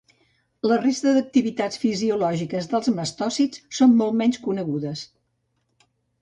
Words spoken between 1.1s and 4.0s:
d'activitats fisiològiques dels mastòcits són